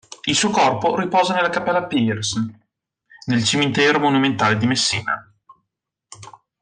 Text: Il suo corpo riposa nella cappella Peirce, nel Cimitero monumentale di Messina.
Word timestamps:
Il 0.25 0.35
suo 0.35 0.49
corpo 0.49 0.95
riposa 0.95 1.35
nella 1.35 1.49
cappella 1.51 1.85
Peirce, 1.85 2.39
nel 3.27 3.43
Cimitero 3.43 3.99
monumentale 3.99 4.57
di 4.57 4.65
Messina. 4.65 5.31